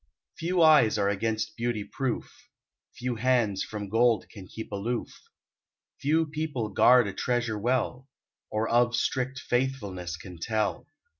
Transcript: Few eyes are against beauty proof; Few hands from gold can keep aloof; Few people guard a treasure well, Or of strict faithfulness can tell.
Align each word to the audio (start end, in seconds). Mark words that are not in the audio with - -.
Few 0.35 0.59
eyes 0.63 0.97
are 0.97 1.09
against 1.09 1.55
beauty 1.55 1.83
proof; 1.83 2.49
Few 2.97 3.17
hands 3.17 3.63
from 3.63 3.87
gold 3.87 4.27
can 4.29 4.47
keep 4.47 4.71
aloof; 4.71 5.13
Few 5.99 6.25
people 6.25 6.69
guard 6.69 7.05
a 7.07 7.13
treasure 7.13 7.59
well, 7.59 8.09
Or 8.49 8.67
of 8.67 8.95
strict 8.95 9.37
faithfulness 9.37 10.17
can 10.17 10.39
tell. 10.39 10.87